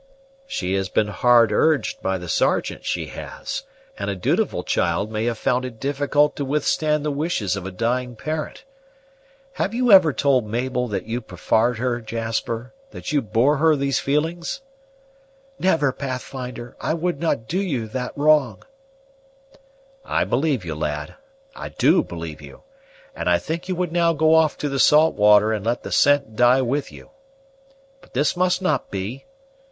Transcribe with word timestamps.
"She 0.47 0.73
has 0.73 0.89
been 0.89 1.09
hard 1.09 1.51
urged 1.51 2.01
by 2.01 2.17
the 2.17 2.27
Sergeant, 2.27 2.83
she 2.85 3.05
has; 3.09 3.61
and 3.99 4.09
a 4.09 4.15
dutiful 4.15 4.63
child 4.63 5.11
may 5.11 5.25
have 5.25 5.37
found 5.37 5.63
it 5.63 5.79
difficult 5.79 6.35
to 6.37 6.43
withstand 6.43 7.05
the 7.05 7.11
wishes 7.11 7.55
of 7.55 7.67
a 7.67 7.71
dying 7.71 8.15
parent. 8.15 8.63
Have 9.53 9.75
you 9.75 9.91
ever 9.91 10.11
told 10.11 10.47
Mabel 10.47 10.87
that 10.87 11.05
you 11.05 11.21
prefarred 11.21 11.77
her, 11.77 12.01
Jasper 12.01 12.73
that 12.89 13.11
you 13.11 13.21
bore 13.21 13.57
her 13.57 13.75
these 13.75 13.99
feelings?" 13.99 14.61
"Never, 15.59 15.91
Pathfinder. 15.91 16.75
I 16.81 16.95
would 16.95 17.19
not 17.19 17.47
do 17.47 17.59
you 17.59 17.87
that 17.89 18.17
wrong." 18.17 18.63
"I 20.03 20.23
believe 20.23 20.65
you, 20.65 20.73
lad, 20.73 21.13
I 21.55 21.69
do 21.69 22.01
believe 22.03 22.41
you; 22.41 22.63
and 23.15 23.29
I 23.29 23.37
think 23.37 23.69
you 23.69 23.75
would 23.75 23.91
now 23.91 24.13
go 24.13 24.33
off 24.33 24.57
to 24.57 24.67
the 24.67 24.79
salt 24.79 25.13
water, 25.13 25.53
and 25.53 25.63
let 25.63 25.83
the 25.83 25.91
scent 25.91 26.35
die 26.35 26.63
with 26.63 26.91
you. 26.91 27.11
But 28.01 28.13
this 28.13 28.35
must 28.35 28.63
not 28.63 28.89
be. 28.89 29.25